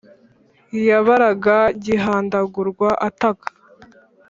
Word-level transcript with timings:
yabaraga 0.87 1.57
gihandagurwa 1.83 2.87
ataka 3.07 3.49